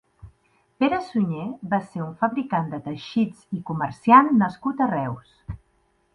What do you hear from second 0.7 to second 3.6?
Pere Sunyer va ser un fabricant de teixits